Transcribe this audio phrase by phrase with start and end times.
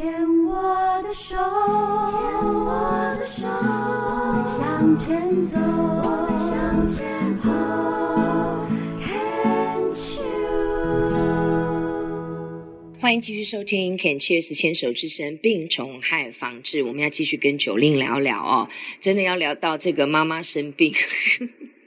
[0.00, 0.08] 牵
[0.46, 0.54] 我
[1.02, 7.04] 的手，牵我的手，我们向前走，我们向前
[7.36, 7.50] 走。
[9.04, 10.24] Can't you？
[12.98, 18.66] 欢迎继续收听《Can Cheers 牵手之声》病虫害防治，我们要继续跟 Jolin 聊聊哦，
[19.00, 20.94] 真的要聊到这个妈妈生病。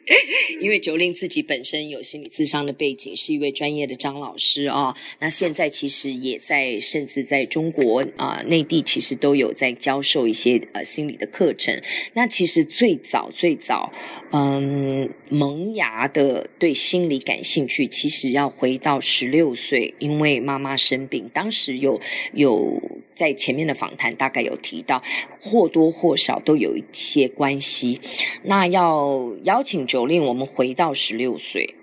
[0.60, 4.96] 因为九令自己本身有心理智商的背景，是一位专业的张老师哦。
[5.20, 11.82] 那现在其实也在，甚至在中国啊、呃、内地，其实都有在教授一些呃心理的课程。
[12.14, 13.92] 那其实最早最早，
[14.32, 22.00] 嗯，萌芽的对心理感兴趣，其实要回到十六岁，因为妈妈生病，当时有
[22.34, 22.82] 有。
[23.16, 25.02] 在前面的访谈大概有提到，
[25.40, 28.02] 或多或少都有一些关系。
[28.44, 31.76] 那要邀请九令我们回到十六岁，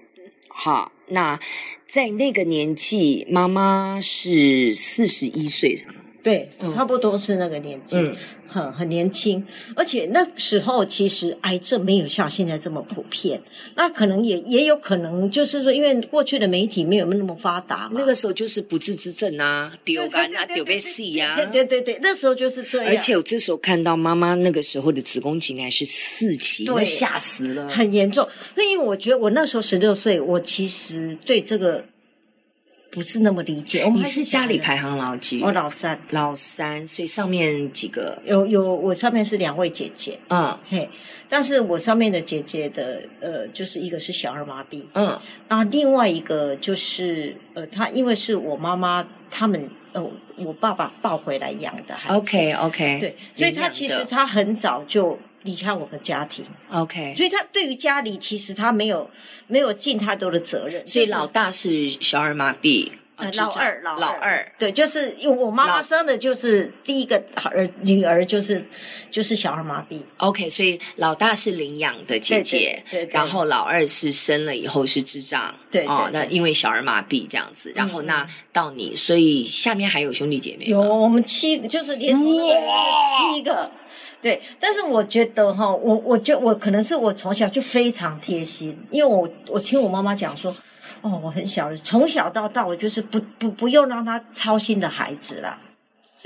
[0.49, 1.39] 好，那
[1.87, 5.77] 在那个年纪，妈妈是四十一岁，
[6.23, 7.97] 对，差不多是那个年纪。
[7.97, 8.17] 嗯
[8.53, 13.41] 很很年轻，而且那时候其实癌症没有像现在这么普遍。
[13.77, 17.93] 那可能也也有可能，就是说，因为过去的媒体没有那么发达嘛。
[17.95, 21.37] 那个时候就是不治之症啊，丢肝啊，丢被死呀。
[21.37, 22.89] 对对对对，那时候就是这样。
[22.89, 28.27] 而且我这时候看到妈妈那个时候的子宫颈癌是四期，对，吓死了，很严重。
[28.57, 31.85] 那因为我觉得我那时候十六岁，我其实对这个。
[32.91, 33.83] 不是那么理解。
[33.85, 35.41] 我们你是家里排行老几？
[35.43, 38.21] 我老三，老三，所以上面几个？
[38.25, 40.59] 有有，我上面是两位姐姐，嗯。
[40.69, 40.89] 嘿，
[41.29, 45.19] 但是我上面的姐姐的呃，就是一个是小儿麻痹，嗯，
[45.49, 50.05] 然后另外一个就是呃，她因为是我妈妈他们呃，
[50.37, 55.19] 我爸爸抱回来养的孩子，OK OK，对，所以她其实她很早就。
[55.43, 59.11] 离开我们家庭，OK，所以他对于家里其实他没有
[59.47, 60.87] 没有尽太多的责任。
[60.87, 68.63] 所以老大是小儿麻痹，呃，老二老二，老二，对，就是因为我妈妈生的就是第一个儿女儿，就是
[69.11, 70.03] 就是小儿麻痹。
[70.19, 80.67] OK，所以老大是领养的姐姐，对，然后老二是生了以后是智障，对，哦，那因为小儿麻痹这样子，然后那到你，所以下面还有兄弟姐妹？
[80.67, 83.71] 有，我们七个，就是连七个。
[84.23, 90.55] 对，但是我觉得哈，我我觉我可能是我从小就非常贴心，因为我我听我妈妈讲说，
[91.01, 95.59] 哦，我很小，从小到大我就是不不不用让他操心的孩子啦。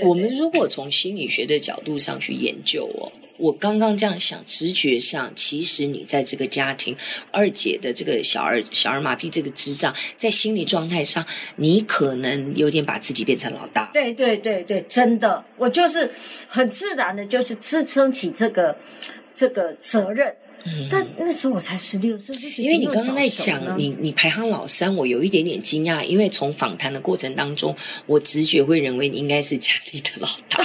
[0.00, 3.12] 我们如果从心理学的角度上去研究哦。
[3.37, 6.97] 我刚刚这样想，直觉上，其实你在这个家庭，
[7.33, 13.91] 二姐的这个小儿小儿麻痹这个智障，在心理状态上，你可能有点把自己变成老大。
[13.93, 16.11] 对对对对，真的，我就是
[16.49, 18.77] 很自然的，就是支撑起这个
[19.34, 20.34] 这个责任。
[20.67, 30.65] 嗯，但那时候我才十六岁，就觉得因为你刚刚在讲你你排行老三，我有一点点惊讶，因为从访谈的过程当中，我直觉会认为你应该是家里的老大。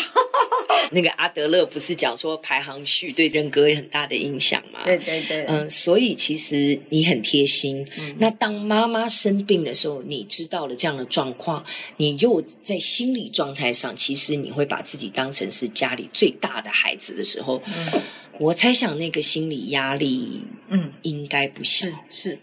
[0.92, 4.82] 那个阿德勒不是讲说排行序对人格有很大的影响吗？
[4.86, 7.88] 对对对，嗯，所以其实你很贴心。
[7.98, 11.64] 嗯，那当妈妈生病的时候，你知道了这样的状况，
[11.98, 18.02] 你又在心理状态上，其实你会把自己当成是家里最大的孩子的时候，嗯，
[18.40, 21.88] 我猜想那个心理压力，嗯，应该不小。
[22.10, 22.40] 是，是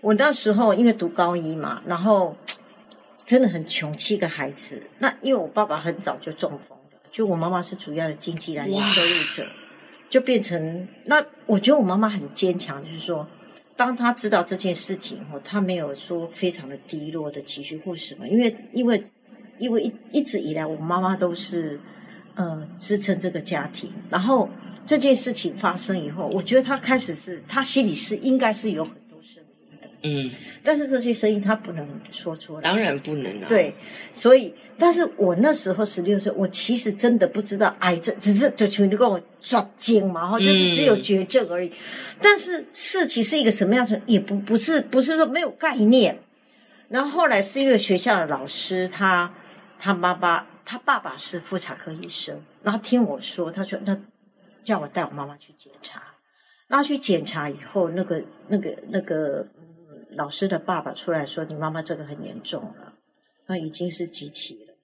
[0.00, 2.36] 我那时候因为读高一嘛，然后
[3.24, 4.82] 真的很穷，七个孩子。
[4.98, 6.76] 那因为我爸爸很早就中风。
[7.14, 9.46] 就我妈妈是主要的经济来源收入者，
[10.10, 13.24] 就变成那我觉得我妈妈很坚强，就是说，
[13.76, 19.00] 当她知道这件事情后，她没有说非常的低落的情绪或什么，因为因为
[19.60, 21.78] 因为一一直以来我妈妈都是
[22.34, 24.50] 呃支撑这个家庭，然后
[24.84, 28.92] 这件事情发生以后，我觉得她开始是她心里是应该是有很
[30.04, 30.30] 嗯，
[30.62, 33.74] 但是这些声音他不能说出来，当然不能啊，对，
[34.12, 34.54] 所以。
[34.76, 41.68] 但是我那时候十六岁，我其实真的不知道癌症，只是就求你跟我抓紧嘛，哈，就是只有绝症而已。
[41.68, 41.72] 嗯、
[42.20, 46.18] 但是四期是一个什么样子，也不不是不是说没有概念。
[46.88, 49.32] 然后后来是因为学校的老师，他
[49.78, 53.96] 他妈妈他爸爸是妇产科医生，然后听我说，他说那
[54.64, 56.02] 叫我带我妈妈去检查。
[56.66, 59.73] 然后去检查以后，那个那个那个、嗯、
[60.16, 62.94] 老师的爸爸出来说，你妈妈这个很严重了。
[63.46, 64.74] 那已经是极其了，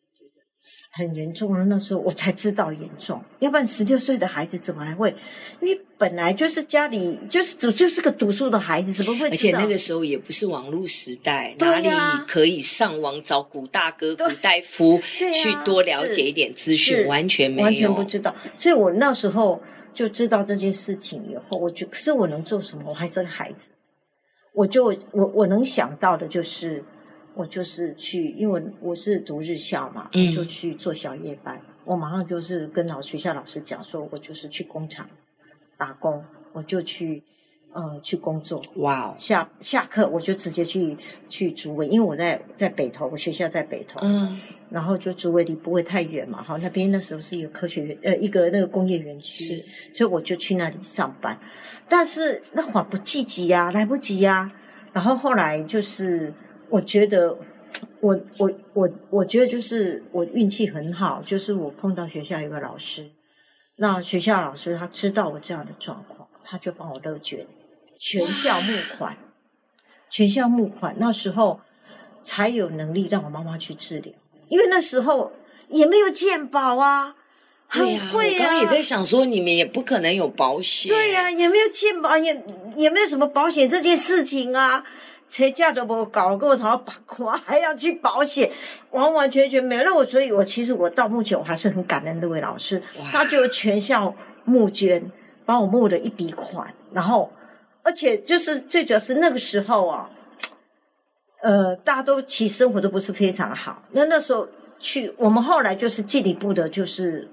[0.93, 1.65] 很严重了。
[1.65, 5.17] 那时候我才知道严重，要不然十六岁的孩子怎么还会？
[5.63, 9.31] 因为本来就是家里就是就就是个读书的孩子，怎么会？
[9.31, 11.89] 而且那个时候也不是网络时代，啊、哪里
[12.29, 17.07] 可以上网找古大哥、古大夫去多了解一点资讯？
[17.07, 18.35] 完全没有，完全不知道。
[18.59, 19.63] 所以我那时候
[19.95, 22.85] 就知道这件事情以后，我就可是我能做什么？
[22.91, 23.71] 我还是个孩子，
[24.53, 26.85] 我就我我能想到的就是。
[27.33, 31.63] 我就是去，因为我是读日校嘛，就去做小夜班。
[31.85, 35.09] 我马上就是跟老学校老师讲说，我就是去工厂
[35.79, 37.23] 打工，我就去
[37.73, 38.63] 呃去工作。
[38.77, 40.97] 哇哦，下下课我就直接去
[41.29, 44.41] 去竹围，因为我在在北投，我学校在北投，嗯
[44.71, 49.65] 然后就竹围离不会太远嘛，哈，那边那时候是一个科学园，呃，一个那个工业园区，是，
[49.95, 51.39] 所以我就去那里上班，
[51.89, 54.53] 但是那会儿不积极呀，来不及呀，
[54.93, 56.33] 然后后来就是
[56.69, 57.37] 我觉得。
[58.01, 63.09] 我我我我觉得就是我运气很好，就是我碰到学校有个老师，
[63.77, 67.47] 那学校老师他知道我这样的状况，他就帮我勒捐
[68.01, 69.19] 全校募款，
[70.09, 71.61] 全校募款，那时候
[72.23, 74.15] 才有能力让我妈妈去治疗，
[74.49, 75.33] 因为那时候
[75.69, 77.15] 也没有健保啊，
[77.69, 78.39] 很贵啊。
[78.39, 82.43] 我刚刚也在想说，你们也不可能有保险，对呀、啊，也没有健保，也
[82.75, 84.83] 也没有什么保险这件事情啊。
[85.29, 88.51] 车价都没搞过，然后把款还要去保险，
[88.91, 89.83] 完完全全没有。
[89.85, 92.83] 那我所以，我其实我到目前我还是很感恩那位老师，
[93.13, 94.13] 他就全校
[94.45, 95.13] 募捐，
[95.47, 97.31] 帮我募了一笔款，然后
[97.83, 100.11] 而且就是最主要是那个时候啊，
[101.43, 103.83] 呃，大家都其实生活都不是非常好。
[103.93, 104.49] 那那时候
[104.79, 107.29] 去，我们后来就是进一步的，就是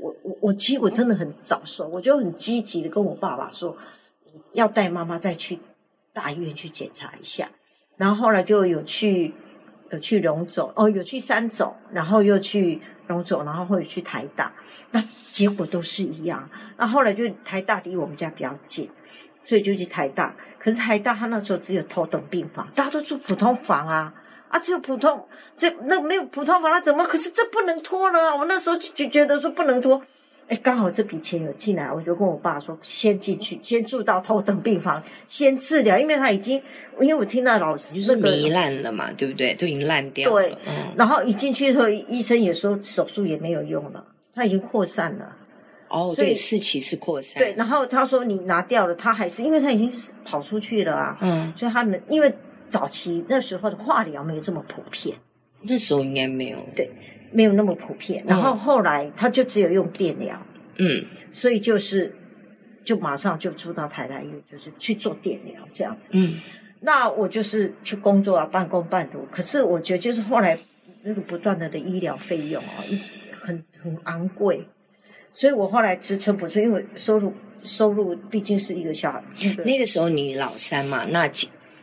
[0.00, 3.76] 我我我其实我真的很早熟，我就很积极的跟我爸爸说，
[4.52, 5.58] 要带妈妈再去。
[6.16, 7.50] 大医院去检查一下，
[7.98, 9.34] 然后后来就有去
[9.90, 14.50] 有去荣总哦，有去三总，然后又去荣总，然后或者去台大，
[14.92, 16.48] 那结果都是一样。
[16.78, 18.88] 那后来就台大离我们家比较近，
[19.46, 20.34] 所以就去台大。
[20.58, 24.12] 可是台大他那时候只有头等病房，大家都住普通房啊
[24.48, 27.04] 啊，只有普通，这那没有普通房，那怎么？
[27.04, 28.34] 可是这不能拖了啊！
[28.34, 30.02] 我那时候就就觉得说不能拖。
[30.48, 36.60] 哎，刚好这笔钱有进来，我就跟我爸说，先进去，先住到头等病房，先治疗，因为他已经，
[37.00, 39.54] 因为我听到老师、那个、就是糜烂了嘛，对不对？
[39.54, 40.42] 都已经烂掉了。
[40.42, 44.04] 对，嗯、然后一进去的时候，医生也说手术也没有用了，
[44.34, 45.36] 他已经扩散了。
[45.88, 47.42] 哦，对，四期是扩散。
[47.42, 49.90] 对，然后他说你拿掉了，他还是因为他已经
[50.24, 51.16] 跑出去了啊。
[51.20, 52.32] 嗯，所以他们因为
[52.68, 55.16] 早期那时候的化疗没有这么普遍，
[55.62, 56.58] 那时候应该没有。
[56.74, 56.90] 对。
[57.32, 60.40] 没有那么普遍，然后后来他就只有用电疗，
[60.76, 62.14] 嗯，所以就是
[62.84, 66.40] 就马上就住到台大医院，就是去做电疗这样子，嗯，
[66.80, 69.26] 那我就是去工作啊，半工半读。
[69.30, 70.56] 可是我觉得就是后来
[71.02, 72.98] 那个不断的的医疗费用啊，一
[73.36, 74.66] 很很昂贵，
[75.38, 77.30] 所以我后来支撑不住，因为收入
[77.62, 81.30] 收入毕竟是一个小孩，那个那个时候你老三嘛，那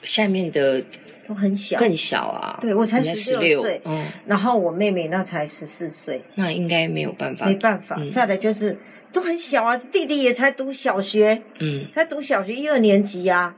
[0.02, 0.84] 下面的。
[1.26, 2.58] 都很小，更小啊！
[2.60, 7.96] 对，我才十六岁，嗯，然后我妹妹那才十四岁，那应该没有办法，没办法。
[7.98, 8.78] 嗯、再来就是
[9.14, 13.56] 都很小啊，弟弟也才读小学，嗯，才读小学一二年级呀、啊。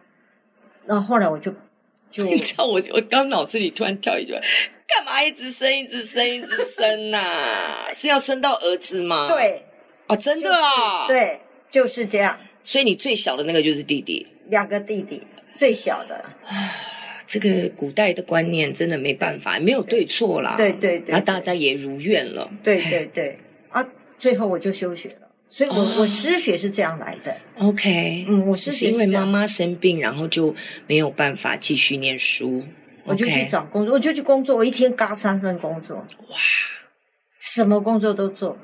[0.86, 1.52] 然后后来我就
[2.12, 4.34] 就你知道我我刚脑子里突然跳一句，
[4.88, 7.88] 干嘛一直生一直生一直生呐、啊？
[7.98, 9.28] 是要生到儿子吗？
[9.28, 9.65] 对，
[10.08, 12.38] 哦，真的啊，就是、对，就是这样。
[12.64, 15.22] 所以你最小的那个就是弟弟，两个弟弟，
[15.54, 16.26] 最小的。
[17.28, 20.54] 这个古代的观念真的没办法，没有对错啦。
[20.56, 22.48] 对对对，那大家也如愿了。
[22.62, 23.84] 对对对，啊，
[24.20, 27.36] 最后我就休学了，所以我、哦、我失学是这样来的。
[27.58, 30.56] OK，嗯，我失学是，是因为妈妈生病，然后就
[30.86, 32.64] 没有办法继续念书，
[33.04, 36.38] 我就去找工作，我就去工作，我一天嘎三份工作，哇，
[37.40, 38.56] 什么工作都做，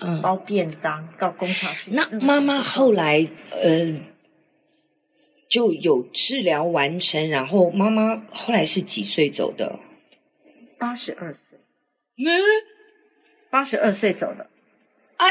[0.00, 1.90] 嗯，包便当到工厂去。
[1.92, 3.94] 那妈妈后来，呃。
[5.48, 9.78] 就有治疗完成，然后妈妈后来是几岁走的？
[10.76, 11.56] 八十二岁。
[12.18, 12.26] 嗯，
[13.48, 14.50] 八十二岁走的。
[15.18, 15.26] 啊，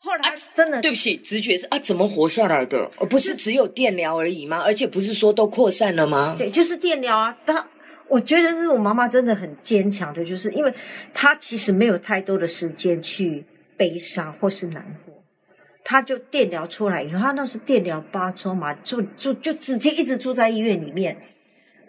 [0.00, 2.90] 后来真的、啊，对不起，直觉是啊，怎么活下来的？
[2.98, 4.60] 哦，不是只有电疗而已吗？
[4.62, 6.34] 而且不是说都扩散了吗？
[6.36, 7.34] 对，就是电疗啊。
[7.46, 7.66] 但
[8.14, 10.72] 我觉得是我妈妈真的很坚强的，就是因为
[11.12, 13.44] 她其实没有太多的时间去
[13.76, 15.12] 悲伤或是难过。
[15.82, 21.16] 他就电疗出来以后，他那是电疗八周嘛，住住就直接一直住在医院里面。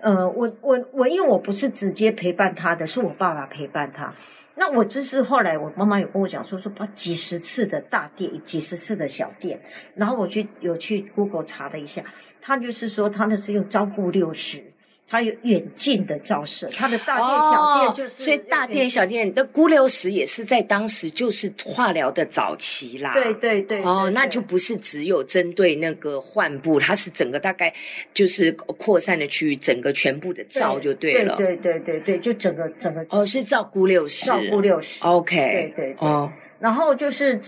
[0.02, 4.14] 呃，我我我，因为我不是直接陪伴他的，是我爸爸陪伴他。
[4.56, 9.62] 那我只是后来我妈妈有跟我讲说，说把几十次的大电，几十次的小电，
[9.96, 12.04] 然后我去有去 Google 查了一下，
[12.42, 14.64] 他就是说他那是用照顾六十。
[15.08, 23.14] 它有远近的照射，它的大店小店就是，哦、所以大店小店的鈷六十也是在当时就是化疗的早期啦。
[23.14, 23.84] 对对对，对。
[23.84, 27.72] 哦，那就不是只有针对那个患部，它是整个大概
[28.16, 31.36] 就是扩散的区域，整个全部的照就对了。
[31.36, 33.06] 对对对对对，就整个整个。
[33.10, 34.26] 哦，是照鈷六十。
[34.26, 35.04] 照鈷六十。
[35.04, 35.36] OK。
[35.36, 35.96] 对对对。
[36.00, 36.34] 哦。
[36.58, 37.40] 然后就是，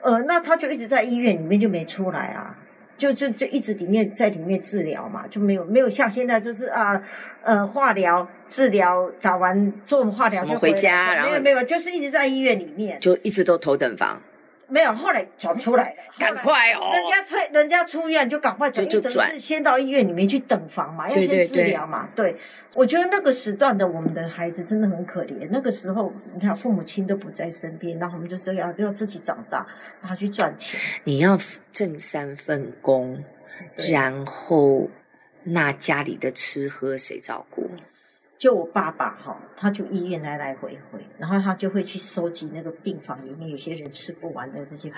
[0.00, 2.56] 呃，那他就一直在医院里面就没出来啊。
[2.96, 7.00] 就就就一直里面在里面治疗嘛，就没有没有像现在就是啊
[7.42, 14.20] 呃化疗治疗打完做化疗就回家，然后没有没有，就是一直在医院里面，就一直都头等房。
[14.68, 16.92] 没有，后来转出来了，赶快哦！
[16.92, 19.30] 人家退，人家出院就赶快转，就转。
[19.30, 22.08] 是先到医院里面去等房嘛，要先治疗嘛。
[22.16, 22.40] 对，对，
[22.74, 25.48] 我觉得那个时段的我们的孩子真的很可怜。
[25.52, 29.64] 那个时候，你看父母亲都不在身边，然后我们就这样就要自己长大，
[30.00, 30.80] 然后去赚钱。
[31.04, 31.38] 你要
[31.72, 33.22] 挣三份工，
[33.90, 34.90] 然后
[35.44, 37.65] 那家里的吃喝谁照顾？
[38.38, 44.92] 就我爸爸哈，他就医院来来回回，然后他就会去收集那个病房里面有些人吃不完的这些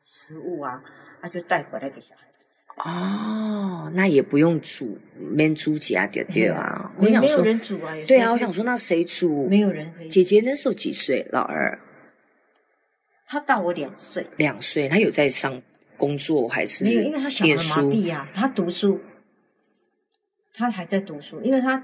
[0.00, 0.82] 食物啊，
[1.20, 2.60] 他就带回来给小孩子吃。
[2.88, 6.90] 哦，那也不用煮，没煮几啊，对对啊。
[6.96, 9.46] 我想说没有人煮啊，对啊，我想说那谁煮？
[9.48, 10.08] 没有人可以。
[10.08, 11.26] 姐姐那时候几岁？
[11.30, 11.78] 老二，
[13.26, 14.26] 他大我两岁。
[14.38, 15.60] 两岁，他有在上
[15.98, 16.84] 工作还是？
[16.84, 18.98] 没有，因为他小儿麻痹啊，他读书，
[20.60, 21.82] 他还在读书，因为他。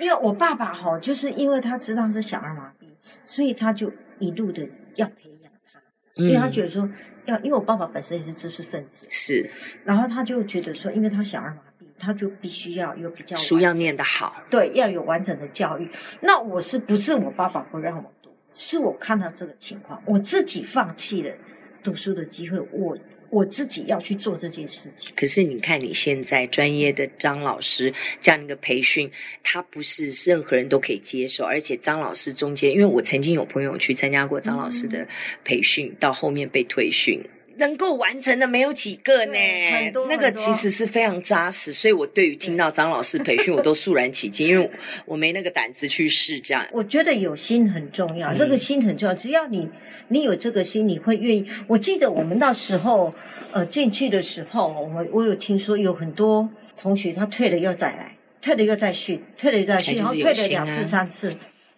[0.00, 2.86] 因为我爸爸哈，就是因为他知道是小儿麻痹，
[3.26, 4.62] 所以他就一路的
[4.94, 5.80] 要培养他，
[6.16, 6.88] 嗯、因为他觉得说
[7.24, 9.50] 要，因为我爸爸本身也是知识分子，是，
[9.84, 15.90] 然后他就觉得说，因为他小儿麻痹，他就必须要有比较书要念得好，对，要有完整的教育。
[16.20, 18.30] 那我是不是我爸爸不让我读？
[18.54, 21.34] 是我看到这个情况，我自己放弃了
[21.82, 22.96] 读书的机会，我。
[23.30, 25.12] 我自己要去做这件事情。
[25.16, 29.10] 可是你看，你现在专业的张老师这样一个培训，
[29.42, 35.06] 他不是任何人都可以接受，而且张老师中间，因为我曾经有朋友去参加过张老师的
[35.44, 37.22] 培训，嗯、到后面被退训。
[37.58, 39.38] 能够完成的没有几个呢，
[39.72, 44.70] 很多，那个其实是非常扎实，所以我对于听到张老师培训，我都肃然起敬，因为
[45.04, 46.66] 我没那个胆子去试这样。
[46.72, 49.68] 我觉得有心很重要，这个心很重要，只要你
[50.08, 51.46] 你有这个心，你会愿意。
[51.66, 53.12] 我记得我们那时候
[53.52, 61.34] 呃进去的时候，我我有听说有很多同学他退了又再来，退了又再续，退了又再续，然后退了两次三次，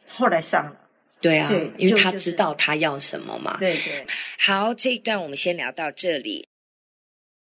[0.06, 0.79] 后来上了。
[1.20, 3.56] 对啊，对，因为他知道他要什么嘛。
[3.58, 4.04] 对对。
[4.38, 6.49] 好，这一段我们先聊到这里。